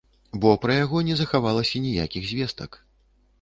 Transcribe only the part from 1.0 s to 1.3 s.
не